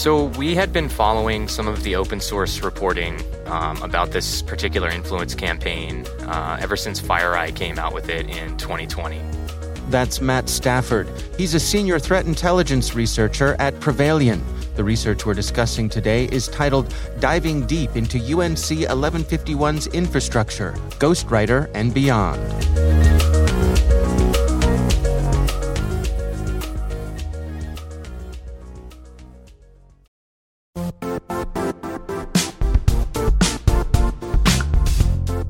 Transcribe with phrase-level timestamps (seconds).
[0.00, 4.88] So, we had been following some of the open source reporting um, about this particular
[4.88, 9.20] influence campaign uh, ever since FireEye came out with it in 2020.
[9.90, 11.06] That's Matt Stafford.
[11.36, 14.40] He's a senior threat intelligence researcher at Prevailion.
[14.74, 21.92] The research we're discussing today is titled Diving Deep into UNC 1151's Infrastructure, Ghostwriter, and
[21.92, 22.40] Beyond.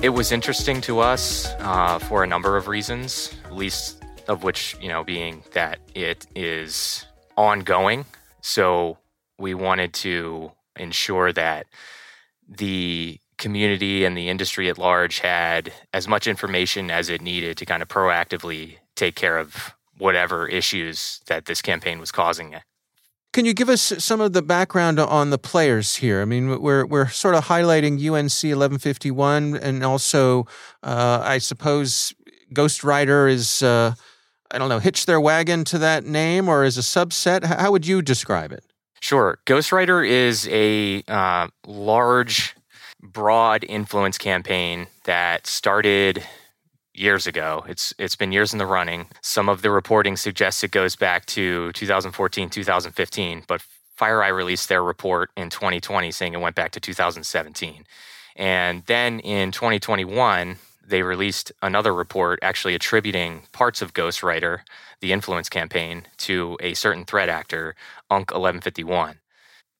[0.00, 4.88] It was interesting to us uh, for a number of reasons, least of which, you
[4.88, 7.04] know, being that it is
[7.36, 8.04] ongoing.
[8.40, 8.98] So
[9.40, 11.66] we wanted to ensure that
[12.48, 17.66] the community and the industry at large had as much information as it needed to
[17.66, 22.52] kind of proactively take care of whatever issues that this campaign was causing
[23.32, 26.22] can you give us some of the background on the players here?
[26.22, 30.46] I mean, we're we're sort of highlighting UNC 1151, and also,
[30.82, 32.14] uh, I suppose,
[32.54, 33.94] Ghostwriter is, uh,
[34.50, 37.44] I don't know, hitch their wagon to that name, or is a subset.
[37.44, 38.64] How would you describe it?
[39.00, 42.56] Sure, Ghostwriter is a uh, large,
[43.02, 46.24] broad influence campaign that started
[46.98, 47.64] years ago.
[47.68, 49.06] It's it's been years in the running.
[49.22, 53.62] Some of the reporting suggests it goes back to 2014, 2015, but
[53.98, 57.84] FireEye released their report in 2020 saying it went back to 2017.
[58.36, 60.56] And then in 2021,
[60.86, 64.60] they released another report actually attributing parts of Ghostwriter,
[65.00, 67.74] the influence campaign, to a certain threat actor,
[68.10, 69.18] UNC 1151.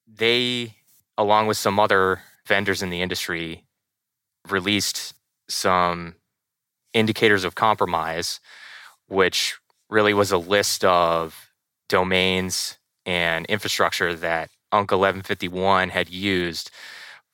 [0.07, 0.75] They,
[1.17, 3.65] along with some other vendors in the industry,
[4.49, 5.15] released
[5.49, 6.15] some
[6.93, 8.41] indicators of compromise,
[9.07, 9.57] which
[9.91, 11.51] really was a list of
[11.89, 16.71] domains and infrastructure that UNC 1151 had used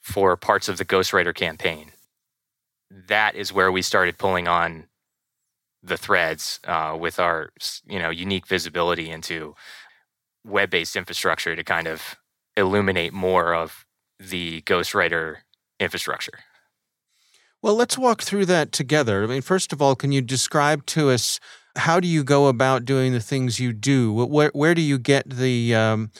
[0.01, 1.93] for parts of the Ghostwriter campaign.
[2.91, 4.85] That is where we started pulling on
[5.83, 7.51] the threads uh, with our
[7.87, 9.55] you know unique visibility into
[10.45, 12.17] web-based infrastructure to kind of
[12.57, 13.85] illuminate more of
[14.19, 15.39] the Ghostwriter
[15.81, 16.39] infrastructure.
[17.65, 19.25] Well, let's walk through that together.
[19.25, 21.41] I mean, first of all, can you describe to us
[21.77, 24.13] how do you go about doing the things you do?
[24.13, 26.11] Where where do you get the um,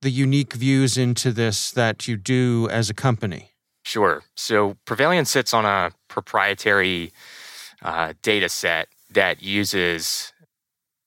[0.00, 3.50] the unique views into this that you do as a company?
[3.82, 4.22] Sure.
[4.34, 7.12] So Prevailion sits on a proprietary
[7.82, 10.32] uh, data set that uses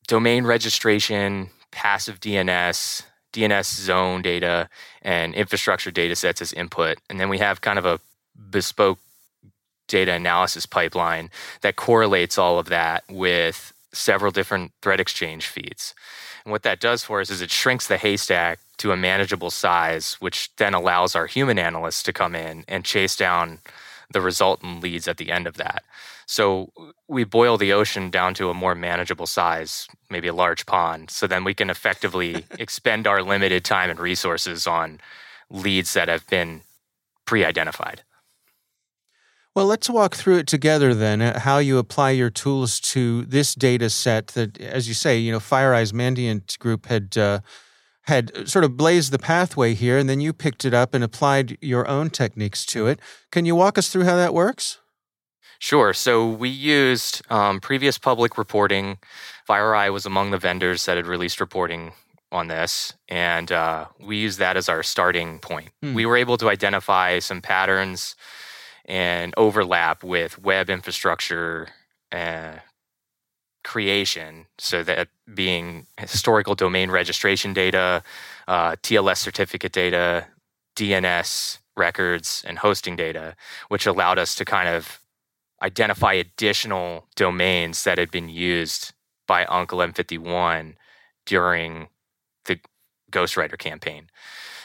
[0.07, 3.01] domain registration, passive DNS,
[3.33, 4.69] DNS zone data,
[5.01, 6.99] and infrastructure data sets as input.
[7.09, 7.99] And then we have kind of a
[8.51, 8.99] bespoke
[9.87, 11.29] data analysis pipeline
[11.61, 15.93] that correlates all of that with several different threat exchange feeds.
[16.45, 20.15] And what that does for us is it shrinks the haystack to a manageable size,
[20.19, 23.59] which then allows our human analysts to come in and chase down
[24.11, 25.83] the resultant leads at the end of that.
[26.25, 26.71] So
[27.07, 31.09] we boil the ocean down to a more manageable size, maybe a large pond.
[31.09, 34.99] So then we can effectively expend our limited time and resources on
[35.49, 36.61] leads that have been
[37.25, 38.03] pre identified.
[39.57, 43.55] Well, let's walk through it together then, uh, how you apply your tools to this
[43.55, 47.17] data set that, as you say, you know, FireEye's Mandiant group had.
[47.17, 47.39] Uh,
[48.03, 51.57] had sort of blazed the pathway here, and then you picked it up and applied
[51.59, 53.01] your own techniques to it.
[53.33, 54.79] Can you walk us through how that works?
[55.59, 55.91] Sure.
[55.91, 58.97] So we used um, previous public reporting.
[59.49, 61.91] FireEye was among the vendors that had released reporting
[62.31, 65.71] on this, and uh, we used that as our starting point.
[65.83, 65.93] Hmm.
[65.93, 68.15] We were able to identify some patterns
[68.87, 71.69] and overlap with web infrastructure
[72.11, 72.53] uh,
[73.63, 74.45] creation.
[74.57, 78.01] So that being historical domain registration data,
[78.47, 80.27] uh, TLS certificate data,
[80.75, 83.35] DNS records, and hosting data,
[83.67, 84.99] which allowed us to kind of
[85.61, 88.93] identify additional domains that had been used
[89.27, 90.77] by UNC 1151
[91.25, 91.89] during
[92.45, 92.59] the
[93.11, 94.07] Ghostwriter campaign.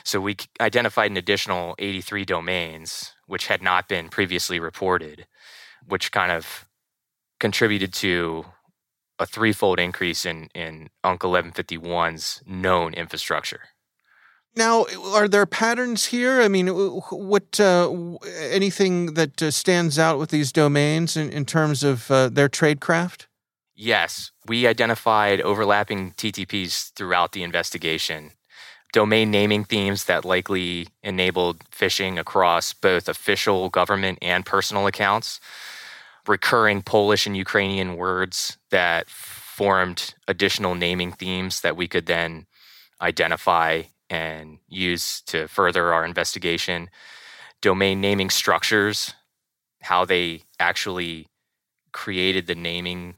[0.05, 5.27] So we identified an additional 83 domains which had not been previously reported,
[5.87, 6.67] which kind of
[7.41, 8.45] contributed to
[9.19, 13.61] a threefold increase in, in UNC 1151's known infrastructure.
[14.55, 14.85] Now,
[15.15, 16.43] are there patterns here?
[16.43, 17.91] I mean, what uh,
[18.51, 23.27] anything that uh, stands out with these domains in, in terms of uh, their tradecraft?
[23.75, 28.33] Yes, we identified overlapping TTPs throughout the investigation.
[28.93, 35.41] Domain naming themes that likely enabled phishing across both official government and personal accounts
[36.27, 42.47] recurring Polish and Ukrainian words that formed additional naming themes that we could then
[43.01, 46.91] identify and use to further our investigation.
[47.61, 49.15] Domain naming structures,
[49.83, 51.27] how they actually
[51.93, 53.15] created the naming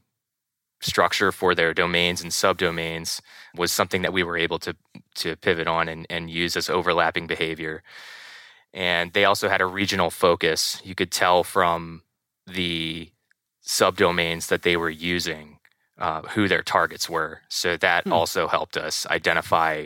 [0.85, 3.21] structure for their domains and subdomains
[3.55, 4.75] was something that we were able to
[5.15, 7.83] to pivot on and, and use as overlapping behavior.
[8.73, 10.81] And they also had a regional focus.
[10.83, 12.03] You could tell from
[12.45, 13.09] the
[13.65, 15.59] subdomains that they were using,
[15.97, 17.41] uh, who their targets were.
[17.49, 18.13] So that hmm.
[18.13, 19.85] also helped us identify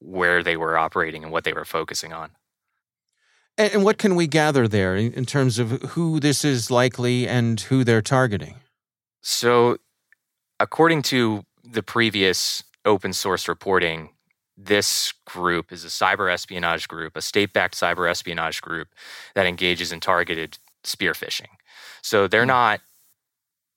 [0.00, 2.30] where they were operating and what they were focusing on.
[3.56, 7.26] And, and what can we gather there in, in terms of who this is likely
[7.26, 8.56] and who they're targeting?
[9.22, 9.76] So,
[10.60, 14.10] according to the previous open source reporting,
[14.56, 18.88] this group is a cyber espionage group, a state backed cyber espionage group
[19.34, 21.48] that engages in targeted spear phishing.
[22.02, 22.48] So they're hmm.
[22.48, 22.80] not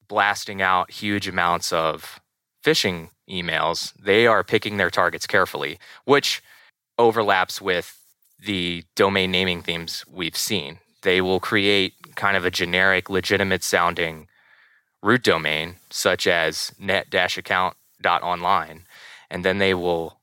[0.08, 2.20] blasting out huge amounts of
[2.64, 3.94] phishing emails.
[3.94, 6.44] They are picking their targets carefully, which
[7.00, 7.98] overlaps with
[8.46, 10.80] the domain naming themes we've seen.
[11.02, 14.28] They will create kind of a generic, legitimate sounding
[15.04, 18.86] root domain, such as net-account.online,
[19.30, 20.20] and then they will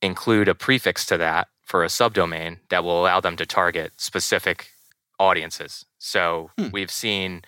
[0.00, 4.68] include a prefix to that for a subdomain that will allow them to target specific
[5.18, 5.86] audiences.
[5.98, 6.68] So hmm.
[6.72, 7.42] we've seen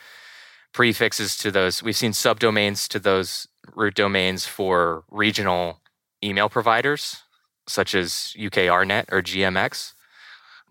[0.73, 5.81] prefixes to those, we've seen subdomains to those root domains for regional
[6.23, 7.23] email providers
[7.67, 9.95] such as UKRNet or GMX,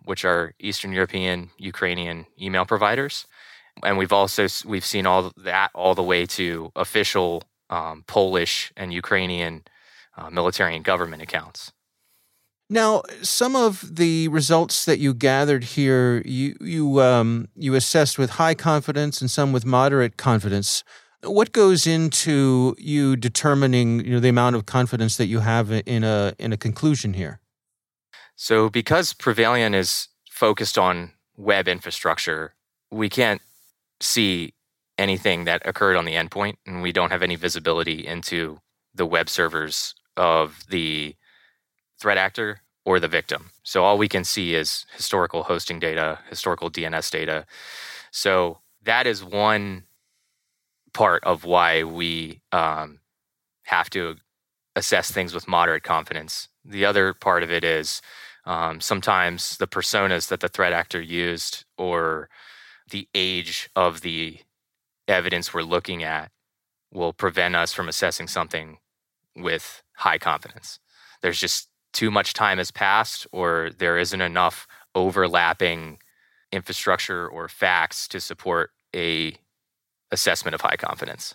[0.04, 3.26] which are Eastern European Ukrainian email providers.
[3.84, 8.94] And we've also we've seen all that all the way to official um, Polish and
[8.94, 9.64] Ukrainian
[10.18, 11.72] uh, military and government accounts.
[12.70, 18.32] Now, some of the results that you gathered here, you you um, you assessed with
[18.32, 20.84] high confidence and some with moderate confidence.
[21.24, 26.04] What goes into you determining you know the amount of confidence that you have in
[26.04, 27.40] a in a conclusion here?
[28.36, 32.56] So, because Prevailion is focused on web infrastructure,
[32.90, 33.42] we can't
[34.04, 34.54] see
[34.98, 38.60] anything that occurred on the endpoint, and we don't have any visibility into
[38.96, 41.16] the web servers of the
[42.02, 43.52] threat actor or the victim.
[43.64, 47.46] So all we can see is historical hosting data, historical DNS data.
[48.12, 49.86] So that is one
[50.94, 53.00] part of why we um,
[53.66, 54.18] have to
[54.76, 56.50] assess things with moderate confidence.
[56.66, 58.02] The other part of it is
[58.46, 62.30] Um, sometimes the personas that the threat actor used or
[62.94, 64.38] the age of the
[65.08, 66.32] evidence we're looking at
[66.94, 68.78] will prevent us from assessing something
[69.36, 70.80] with high confidence.
[71.22, 75.98] There's just too much time has passed, or there isn't enough overlapping
[76.52, 79.36] infrastructure or facts to support a
[80.12, 81.34] assessment of high confidence.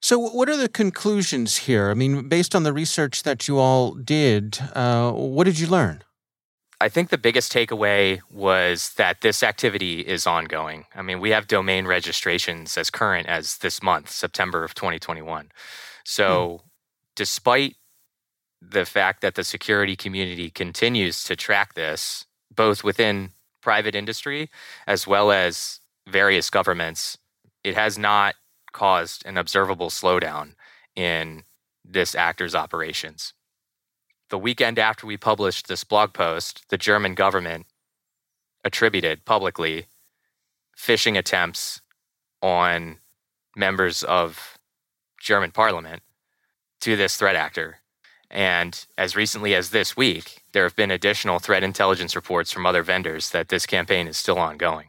[0.00, 1.90] So, what are the conclusions here?
[1.90, 6.04] I mean, based on the research that you all did, uh, what did you learn?
[6.80, 10.86] I think the biggest takeaway was that this activity is ongoing.
[10.94, 15.50] I mean, we have domain registrations as current as this month, September of 2021.
[16.04, 16.68] So, hmm.
[17.14, 17.76] despite
[18.60, 24.50] the fact that the security community continues to track this, both within private industry
[24.86, 27.18] as well as various governments,
[27.62, 28.34] it has not
[28.72, 30.54] caused an observable slowdown
[30.94, 31.44] in
[31.84, 33.32] this actor's operations.
[34.34, 37.66] The weekend after we published this blog post, the German government
[38.64, 39.86] attributed publicly
[40.76, 41.80] phishing attempts
[42.42, 42.96] on
[43.54, 44.58] members of
[45.20, 46.02] German parliament
[46.80, 47.78] to this threat actor.
[48.28, 52.82] And as recently as this week, there have been additional threat intelligence reports from other
[52.82, 54.88] vendors that this campaign is still ongoing.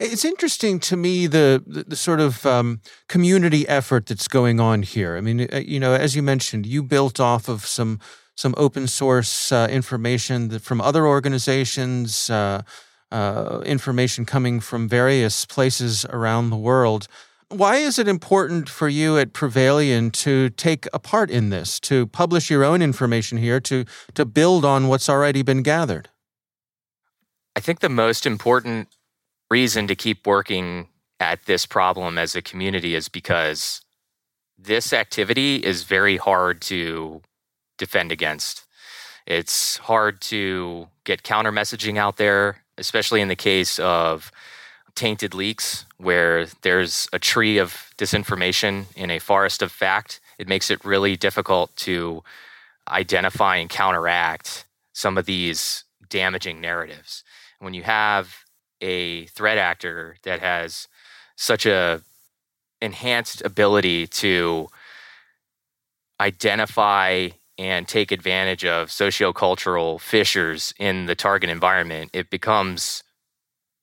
[0.00, 4.82] It's interesting to me the the, the sort of um, community effort that's going on
[4.82, 5.16] here.
[5.16, 7.98] I mean, uh, you know, as you mentioned, you built off of some
[8.36, 12.62] some open source uh, information from other organizations, uh,
[13.10, 17.08] uh, information coming from various places around the world.
[17.48, 22.06] Why is it important for you at Prevailion to take a part in this, to
[22.06, 26.10] publish your own information here, to to build on what's already been gathered?
[27.56, 28.88] I think the most important
[29.50, 30.88] reason to keep working
[31.20, 33.80] at this problem as a community is because
[34.58, 37.22] this activity is very hard to
[37.76, 38.66] defend against.
[39.26, 44.32] It's hard to get counter messaging out there, especially in the case of
[44.94, 50.20] tainted leaks, where there's a tree of disinformation in a forest of fact.
[50.38, 52.22] It makes it really difficult to
[52.88, 57.22] identify and counteract some of these damaging narratives.
[57.60, 58.44] When you have
[58.80, 60.88] a threat actor that has
[61.36, 62.02] such a
[62.80, 64.68] enhanced ability to
[66.20, 73.02] identify and take advantage of sociocultural fissures in the target environment, it becomes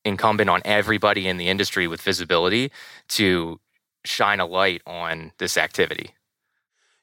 [0.06, 2.72] incumbent on everybody in the industry with visibility
[3.10, 3.60] to
[4.06, 6.12] shine a light on this activity.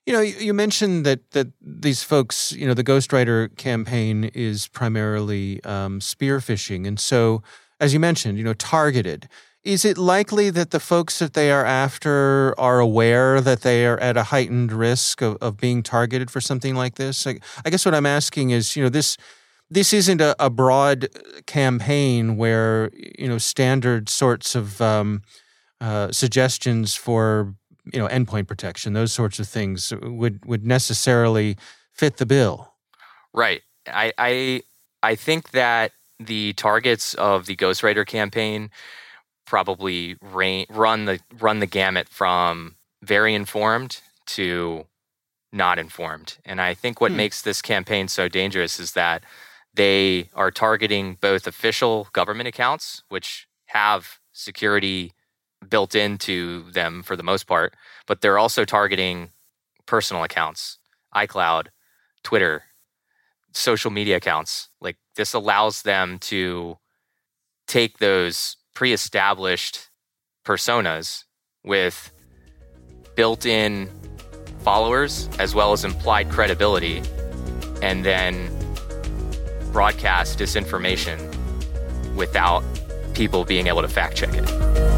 [0.07, 5.63] You know, you mentioned that that these folks, you know, the Ghostwriter campaign is primarily
[5.65, 7.43] um, and so
[7.83, 9.29] as you mentioned, you know, targeted.
[9.65, 13.99] Is it likely that the folks that they are after are aware that they are
[13.99, 17.27] at a heightened risk of, of being targeted for something like this?
[17.27, 19.17] I, I guess what I'm asking is, you know, this
[19.69, 21.09] this isn't a, a broad
[21.47, 25.23] campaign where you know standard sorts of um,
[25.81, 27.55] uh, suggestions for
[27.93, 31.57] you know endpoint protection, those sorts of things would would necessarily
[31.93, 32.75] fit the bill.
[33.35, 33.63] Right.
[33.87, 34.63] I I
[35.03, 35.93] I think that
[36.27, 38.71] the targets of the Ghostwriter campaign
[39.47, 44.87] probably rain, run the run the gamut from very informed to
[45.53, 46.39] not informed.
[46.45, 47.19] And I think what hmm.
[47.19, 49.25] makes this campaign so dangerous is that
[49.75, 55.13] they are targeting both official government accounts, which have security
[55.69, 57.75] built into them for the most part,
[58.07, 59.31] but they're also targeting
[59.87, 60.79] personal accounts,
[61.15, 61.69] iCloud,
[62.23, 62.65] Twitter,
[63.53, 64.69] social media accounts.
[64.81, 66.79] Like this allows them to
[67.67, 69.91] take those pre-established
[70.45, 71.25] personas
[71.65, 72.11] with
[73.15, 73.89] built-in
[74.61, 77.03] followers as well as implied credibility
[77.83, 78.51] and then
[79.73, 81.19] broadcast disinformation
[82.15, 82.63] without
[83.15, 84.92] people being able to fact check it.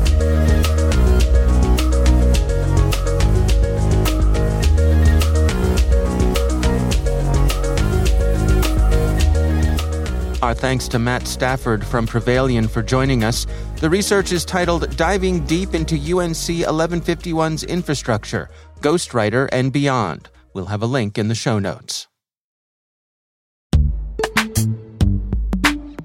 [10.44, 13.46] Our thanks to Matt Stafford from Prevailion for joining us.
[13.80, 20.28] The research is titled Diving Deep into UNC 1151's Infrastructure, Ghostwriter, and Beyond.
[20.52, 22.08] We'll have a link in the show notes.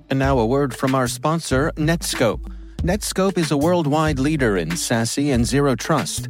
[0.10, 2.50] And now a word from our sponsor, Netskope.
[2.78, 6.30] Netskope is a worldwide leader in SASE and zero trust.